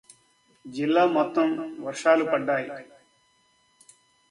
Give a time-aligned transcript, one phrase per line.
[0.65, 1.47] జిల్లా మొత్తం
[1.85, 2.67] వర్షాలు పడ్డాయి.